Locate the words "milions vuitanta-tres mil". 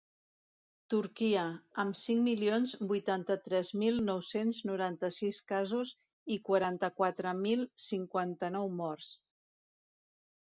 2.27-3.99